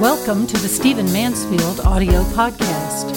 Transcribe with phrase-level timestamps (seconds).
[0.00, 3.16] Welcome to the Stephen Mansfield audio podcast.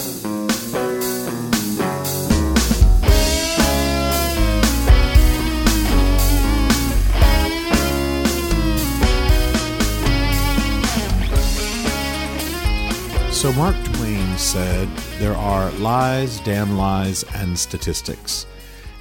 [13.32, 14.88] So Mark Twain said,
[15.20, 18.46] There are lies, damn lies, and statistics.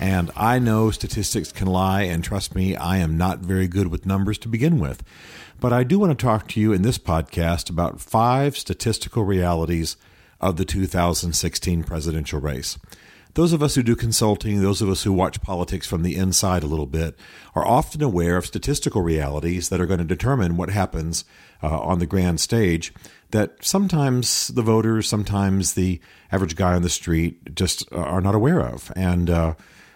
[0.02, 4.07] And I know statistics can lie, and trust me, I am not very good with
[4.07, 5.04] numbers to begin with.
[5.59, 9.98] But I do want to talk to you in this podcast about five statistical realities
[10.41, 12.80] of the 2016 presidential race.
[13.35, 16.63] Those of us who do consulting, those of us who watch politics from the inside
[16.63, 17.16] a little bit,
[17.53, 21.25] are often aware of statistical realities that are going to determine what happens
[21.61, 22.91] uh, on the grand stage
[23.30, 28.59] that sometimes the voters, sometimes the average guy on the street just are not aware
[28.59, 28.91] of.
[28.95, 29.53] And uh,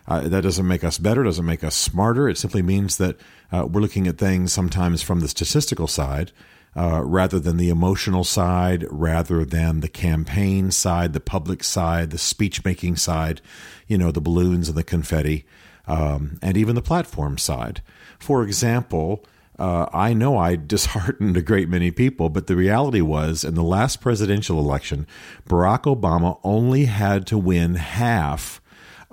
[0.07, 2.29] uh, that doesn't make us better, doesn't make us smarter.
[2.29, 3.17] It simply means that
[3.51, 6.31] uh, we're looking at things sometimes from the statistical side
[6.77, 12.17] uh, rather than the emotional side, rather than the campaign side, the public side, the
[12.17, 13.41] speech making side,
[13.87, 15.45] you know, the balloons and the confetti,
[15.87, 17.81] um, and even the platform side.
[18.19, 19.23] For example,
[19.57, 23.63] uh, I know I disheartened a great many people, but the reality was in the
[23.63, 25.07] last presidential election,
[25.47, 28.61] Barack Obama only had to win half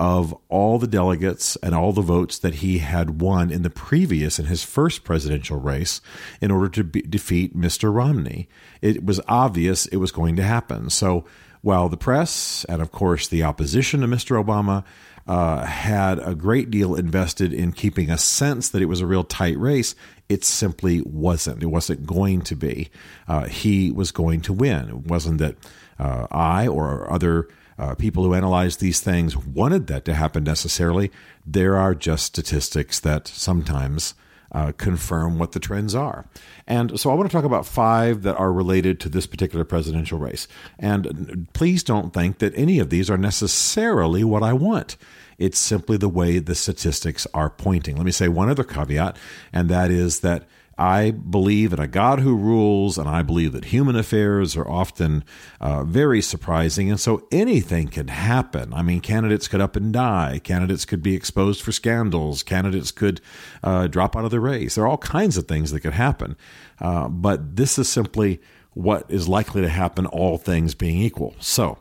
[0.03, 4.37] of all the delegates and all the votes that he had won in the previous,
[4.37, 6.01] in his first presidential race,
[6.41, 7.95] in order to be, defeat Mr.
[7.95, 8.49] Romney.
[8.81, 10.91] It was obvious it was going to happen.
[10.91, 11.25] So
[11.61, 14.45] while the press and, of course, the opposition to Mr.
[14.45, 14.83] Obama
[15.29, 19.23] uh, had a great deal invested in keeping a sense that it was a real
[19.23, 19.95] tight race,
[20.29, 21.63] it simply wasn't.
[21.63, 22.91] It wasn't going to be.
[23.29, 24.89] Uh, he was going to win.
[24.89, 25.55] It wasn't that
[26.01, 27.47] uh, I or other
[27.79, 31.11] uh, people who analyze these things wanted that to happen necessarily.
[31.47, 34.15] There are just statistics that sometimes
[34.53, 36.27] uh, confirm what the trends are.
[36.67, 40.19] And so I want to talk about five that are related to this particular presidential
[40.19, 40.47] race.
[40.79, 44.97] And please don't think that any of these are necessarily what I want.
[45.39, 47.97] It's simply the way the statistics are pointing.
[47.97, 49.17] Let me say one other caveat,
[49.53, 50.45] and that is that
[50.79, 55.23] I believe in a God who rules, and I believe that human affairs are often
[55.61, 58.73] uh, very surprising, and so anything can happen.
[58.73, 63.21] I mean, candidates could up and die, candidates could be exposed for scandals, candidates could
[63.63, 64.75] uh, drop out of the race.
[64.75, 66.37] There are all kinds of things that could happen,
[66.81, 68.41] uh, but this is simply
[68.73, 71.35] what is likely to happen, all things being equal.
[71.39, 71.79] So,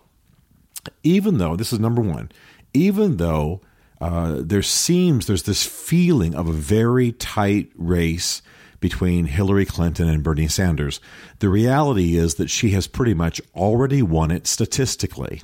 [1.04, 2.32] even though this is number one,
[2.74, 3.62] even though
[4.02, 8.42] uh, there seems there's this feeling of a very tight race
[8.82, 11.00] between Hillary Clinton and Bernie Sanders.
[11.40, 15.42] The reality is that she has pretty much already won it statistically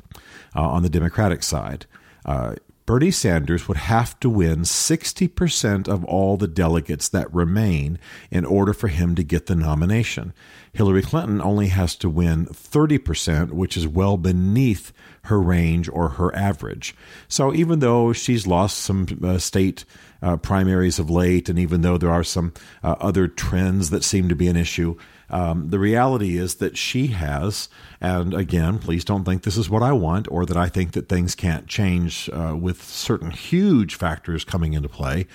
[0.53, 1.85] uh, on the Democratic side.
[2.25, 2.55] Uh,
[2.87, 7.99] Bernie Sanders would have to win 60% of all the delegates that remain
[8.31, 10.33] in order for him to get the nomination.
[10.71, 14.93] Hillary Clinton only has to win 30%, which is well beneath
[15.23, 16.95] her range or her average.
[17.27, 19.83] So even though she's lost some uh, state
[20.21, 22.53] uh, primaries of late, and even though there are some
[22.85, 24.95] uh, other trends that seem to be an issue,
[25.29, 29.83] um, the reality is that she has, and again, please don't think this is what
[29.83, 34.43] I want or that I think that things can't change uh, with certain huge factors
[34.43, 35.27] coming into play.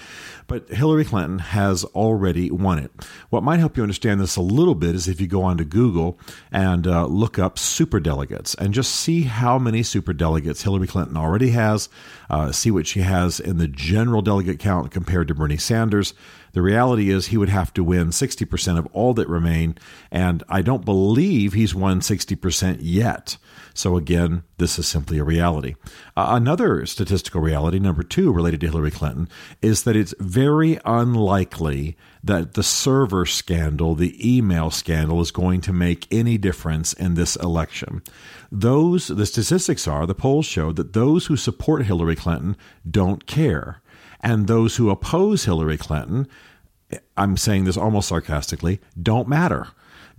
[0.47, 2.91] But Hillary Clinton has already won it.
[3.31, 6.19] What might help you understand this a little bit is if you go onto Google
[6.51, 11.17] and uh, look up super delegates and just see how many super delegates Hillary Clinton
[11.17, 11.89] already has,
[12.31, 16.15] uh, see what she has in the general delegate count compared to Bernie Sanders.
[16.53, 19.77] The reality is he would have to win 60% of all that remain,
[20.11, 23.37] and I don't believe he's won 60% yet.
[23.75, 25.77] So again, this is simply a reality.
[26.17, 29.29] Uh, another statistical reality, number two, related to Hillary Clinton,
[29.63, 35.73] is that it's very unlikely that the server scandal, the email scandal, is going to
[35.73, 38.03] make any difference in this election.
[38.51, 42.57] Those, the statistics are, the polls show that those who support Hillary Clinton
[42.89, 43.81] don't care
[44.23, 46.29] and those who oppose Hillary Clinton,
[47.17, 49.69] I'm saying this almost sarcastically, don't matter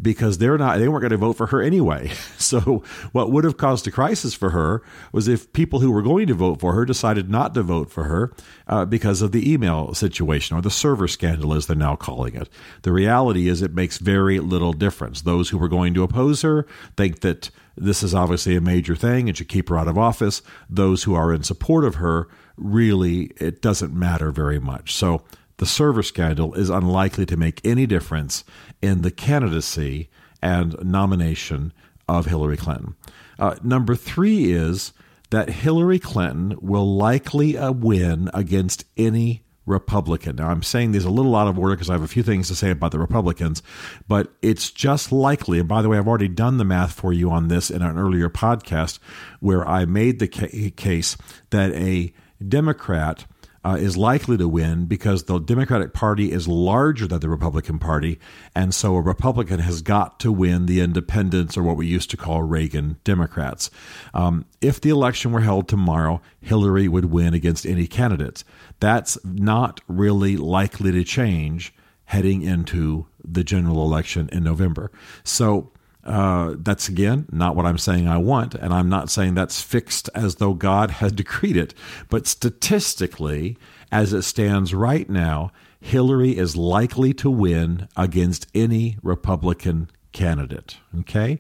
[0.02, 2.12] because they're not they weren't going to vote for her anyway.
[2.44, 2.84] So
[3.14, 4.84] what would have caused a crisis for her
[5.14, 8.04] was if people who were going to vote for her decided not to vote for
[8.04, 8.34] her
[8.68, 12.50] uh, because of the email situation or the server scandal as they're now calling it.
[12.82, 15.22] The reality is it makes very little difference.
[15.22, 16.68] Those who were going to oppose her
[16.98, 20.42] think that this is obviously a major thing and should keep her out of office.
[20.70, 24.94] Those who are in support of her really it doesn't matter very much.
[24.94, 25.24] So
[25.58, 28.44] the server scandal is unlikely to make any difference
[28.82, 30.10] in the candidacy
[30.42, 31.74] and nomination
[32.08, 32.96] of Hillary Clinton.
[33.40, 34.94] Uh, number three is
[35.30, 40.36] that Hillary Clinton will likely uh, win against any Republican.
[40.36, 42.48] Now, I'm saying there's a little out of order because I have a few things
[42.50, 43.64] to say about the Republicans,
[44.08, 45.60] but it's just likely.
[45.60, 47.98] And by the way, I've already done the math for you on this in an
[47.98, 49.00] earlier podcast
[49.40, 51.18] where I made the ca- case
[51.52, 52.14] that a
[52.46, 53.26] Democrat
[53.64, 58.20] uh, is likely to win because the Democratic Party is larger than the Republican Party,
[58.56, 62.18] and so a Republican has got to win the independents or what we used to
[62.18, 63.70] call Reagan Democrats.
[64.14, 68.44] Um, if the election were held tomorrow, Hillary would win against any candidates.
[68.80, 71.74] That's not really likely to change
[72.06, 74.92] heading into the general election in November.
[75.24, 75.72] So
[76.04, 80.10] uh, that's again not what I'm saying I want, and I'm not saying that's fixed
[80.14, 81.74] as though God had decreed it.
[82.10, 83.58] But statistically,
[83.92, 90.78] as it stands right now, Hillary is likely to win against any Republican candidate.
[91.02, 91.40] Okay?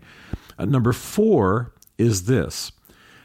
[0.60, 2.72] Uh, number four is this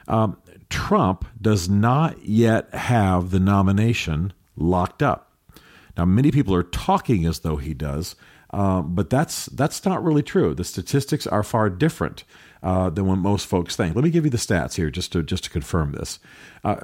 [0.07, 0.37] um,
[0.71, 5.33] Trump does not yet have the nomination locked up.
[5.97, 8.15] Now, many people are talking as though he does.
[8.51, 10.55] Uh, but that's that's not really true.
[10.55, 12.25] The statistics are far different
[12.63, 13.95] uh, than what most folks think.
[13.95, 16.19] Let me give you the stats here just to just to confirm this.
[16.65, 16.77] Uh,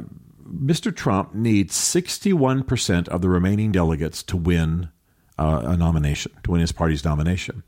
[0.47, 0.95] Mr.
[0.95, 4.91] Trump needs 61% of the remaining delegates to win
[5.39, 7.63] uh, a nomination, to win his party's nomination.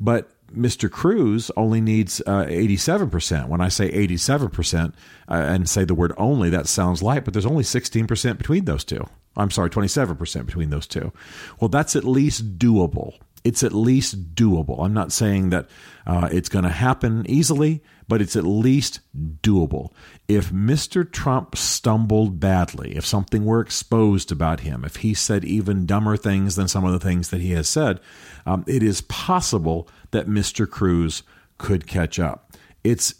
[0.00, 0.90] But Mr.
[0.90, 3.48] Cruz only needs uh, 87%.
[3.48, 4.94] When I say 87%
[5.28, 8.84] uh, and say the word only, that sounds light, but there's only 16% between those
[8.84, 9.06] two.
[9.36, 11.12] I'm sorry, 27% between those two.
[11.60, 13.14] Well, that's at least doable
[13.44, 14.84] it's at least doable.
[14.84, 15.68] I'm not saying that
[16.06, 19.00] uh, it's going to happen easily, but it's at least
[19.42, 19.92] doable.
[20.26, 21.10] If Mr.
[21.10, 26.56] Trump stumbled badly, if something were exposed about him, if he said even dumber things
[26.56, 28.00] than some of the things that he has said,
[28.46, 30.68] um, it is possible that Mr.
[30.68, 31.22] Cruz
[31.58, 32.56] could catch up.
[32.82, 33.14] It's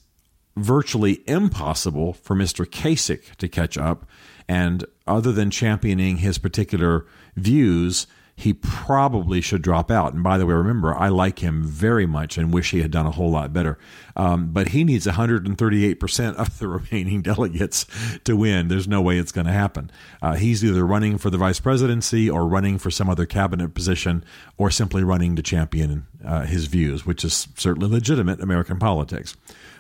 [0.57, 2.67] virtually impossible for Mr.
[2.67, 4.07] Kasich to catch up.
[4.49, 7.07] And other than championing his particular
[7.37, 8.07] views,
[8.39, 10.15] he probably should drop out.
[10.15, 13.05] And by the way, remember, I like him very much and wish he had done
[13.05, 13.81] a whole lot better.
[14.15, 17.85] Um, but he needs 138% of the remaining delegates
[18.23, 18.69] to win.
[18.69, 19.91] There's no way it's going to happen.
[20.23, 24.25] Uh, he's either running for the vice presidency or running for some other cabinet position
[24.57, 29.37] or simply running to champion uh, his views, which is certainly legitimate American politics.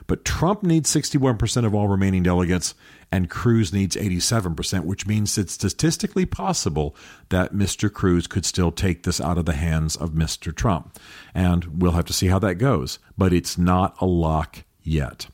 [0.08, 2.74] But Trump needs 61% of all remaining delegates,
[3.10, 6.94] and Cruz needs 87%, which means it's statistically possible
[7.30, 7.92] that Mr.
[7.92, 10.54] Cruz could still take this out of the hands of Mr.
[10.54, 10.98] Trump.
[11.34, 12.98] And we'll have to see how that goes.
[13.16, 15.28] But it's not a lock yet.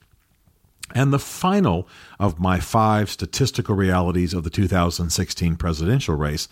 [0.94, 1.88] And the final
[2.20, 6.46] of my five statistical realities of the 2016 presidential race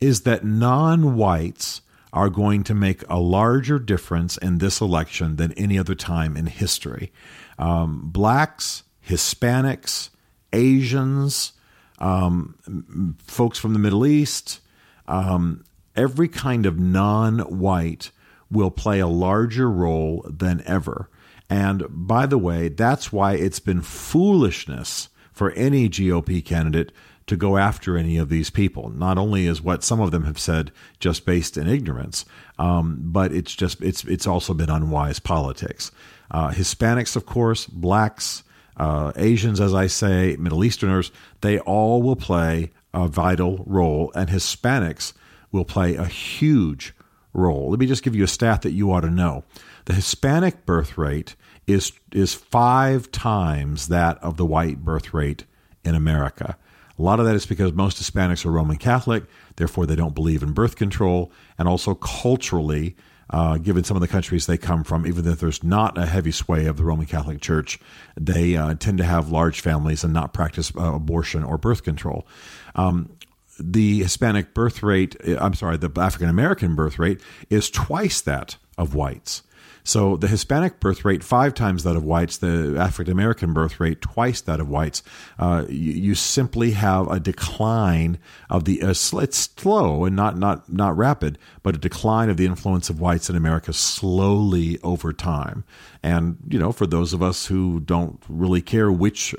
[0.00, 1.82] is that non whites
[2.12, 6.46] are going to make a larger difference in this election than any other time in
[6.46, 7.12] history
[7.58, 10.10] um, blacks, Hispanics,
[10.54, 11.52] Asians,
[11.98, 14.60] um, folks from the Middle East,
[15.06, 15.64] um,
[15.94, 18.10] every kind of non white
[18.50, 21.10] will play a larger role than ever.
[21.50, 26.92] And by the way, that's why it's been foolishness for any GOP candidate
[27.26, 28.90] to go after any of these people.
[28.90, 32.24] Not only is what some of them have said just based in ignorance,
[32.58, 35.90] um, but it's just it's it's also been unwise politics.
[36.30, 38.42] Uh, Hispanics, of course, blacks,
[38.76, 44.28] uh, Asians, as I say, Middle Easterners, they all will play a vital role, and
[44.28, 45.12] Hispanics
[45.52, 46.94] will play a huge
[47.32, 47.70] role.
[47.70, 49.44] Let me just give you a stat that you ought to know.
[49.86, 55.44] The Hispanic birth rate is is five times that of the white birth rate
[55.84, 56.56] in America.
[56.98, 59.24] A lot of that is because most Hispanics are Roman Catholic,
[59.56, 62.96] therefore they don't believe in birth control, and also culturally,
[63.30, 66.30] uh, given some of the countries they come from, even if there's not a heavy
[66.30, 67.78] sway of the Roman Catholic Church,
[68.18, 72.26] they uh, tend to have large families and not practice uh, abortion or birth control.
[72.74, 73.10] Um,
[73.58, 78.94] the Hispanic birth rate, I'm sorry, the African American birth rate is twice that of
[78.94, 79.42] whites.
[79.86, 84.00] So the Hispanic birth rate five times that of whites, the African American birth rate
[84.00, 85.02] twice that of whites.
[85.38, 88.82] Uh, you, you, simply have a decline of the.
[88.82, 92.98] Uh, it's slow and not not not rapid, but a decline of the influence of
[92.98, 95.64] whites in America slowly over time.
[96.02, 99.34] And you know, for those of us who don't really care which.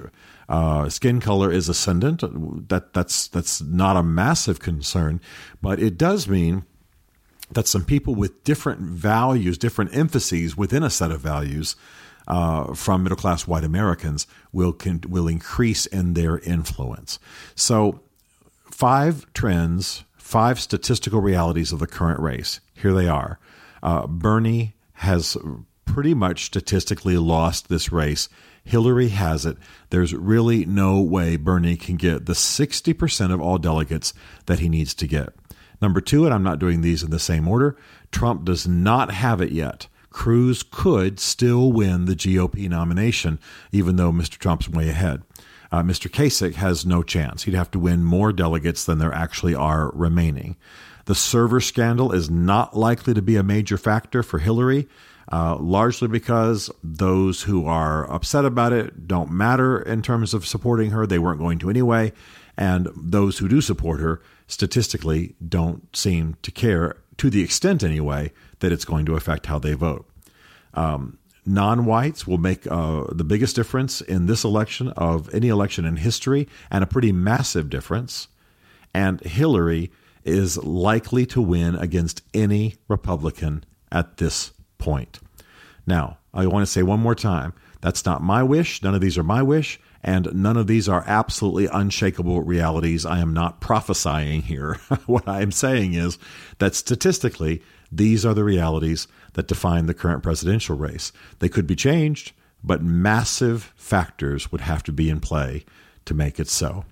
[0.47, 2.21] Uh, skin color is ascendant.
[2.69, 5.19] That that's that's not a massive concern,
[5.59, 6.65] but it does mean
[7.51, 11.75] that some people with different values, different emphases within a set of values
[12.27, 17.19] uh, from middle class white Americans will can, will increase in their influence.
[17.53, 18.01] So,
[18.71, 22.59] five trends, five statistical realities of the current race.
[22.73, 23.39] Here they are.
[23.83, 25.37] Uh, Bernie has
[25.85, 28.27] pretty much statistically lost this race.
[28.63, 29.57] Hillary has it.
[29.91, 34.13] There's really no way Bernie can get the 60% of all delegates
[34.47, 35.29] that he needs to get.
[35.85, 37.77] Number two, and I'm not doing these in the same order,
[38.11, 39.87] Trump does not have it yet.
[40.09, 43.37] Cruz could still win the GOP nomination,
[43.71, 44.39] even though Mr.
[44.39, 45.21] Trump's way ahead.
[45.71, 46.09] Uh, Mr.
[46.09, 47.43] Kasich has no chance.
[47.43, 50.55] He'd have to win more delegates than there actually are remaining.
[51.05, 54.87] The server scandal is not likely to be a major factor for Hillary,
[55.31, 60.89] uh, largely because those who are upset about it don't matter in terms of supporting
[60.89, 61.05] her.
[61.05, 62.11] They weren't going to anyway.
[62.57, 68.31] And those who do support her statistically don't seem to care, to the extent anyway,
[68.59, 70.09] that it's going to affect how they vote.
[70.73, 75.85] Um, non whites will make uh, the biggest difference in this election of any election
[75.85, 78.27] in history, and a pretty massive difference.
[78.93, 79.91] And Hillary
[80.23, 85.19] is likely to win against any Republican at this point.
[85.85, 88.81] Now, I want to say one more time that's not my wish.
[88.81, 89.79] None of these are my wish.
[90.05, 93.07] And none of these are absolutely unshakable realities.
[93.07, 94.75] I am not prophesying here.
[95.07, 96.19] what I am saying is
[96.59, 101.11] that statistically, these are the realities that define the current presidential race.
[101.39, 102.33] They could be changed,
[102.63, 105.65] but massive factors would have to be in play
[106.05, 106.85] to make it so.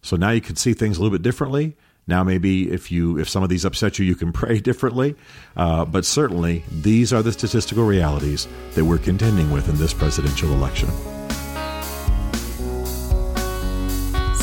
[0.00, 1.76] So now you can see things a little bit differently.
[2.06, 5.16] Now, maybe if you if some of these upset you, you can pray differently.
[5.56, 10.52] Uh, but certainly, these are the statistical realities that we're contending with in this presidential
[10.52, 10.88] election.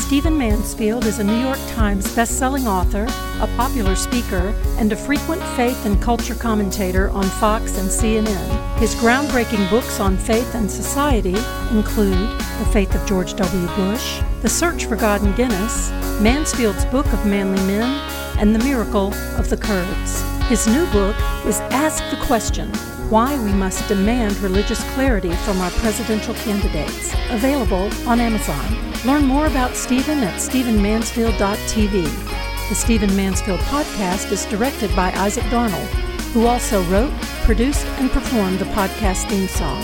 [0.08, 3.04] Stephen Mansfield is a New York Times best-selling author,
[3.42, 8.78] a popular speaker, and a frequent faith and culture commentator on Fox and CNN.
[8.78, 11.36] His groundbreaking books on faith and society
[11.76, 13.66] include The Faith of George W.
[13.76, 15.90] Bush, The Search for God and Guinness,
[16.22, 18.00] Mansfield's Book of Manly Men,
[18.38, 20.22] and The Miracle of the Kurds.
[20.48, 22.72] His new book is Ask the Question
[23.10, 28.92] Why We Must Demand Religious Clarity from Our Presidential Candidates, available on Amazon.
[29.06, 32.68] Learn more about Stephen at StephenMansfield.tv.
[32.68, 35.86] The Stephen Mansfield podcast is directed by Isaac Darnold,
[36.34, 37.10] who also wrote,
[37.44, 39.80] produced, and performed the podcast theme song.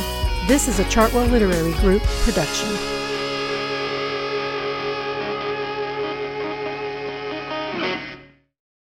[0.47, 3.04] This is a Chartwell Literary Group production.